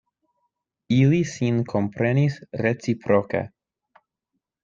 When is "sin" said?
1.31-1.59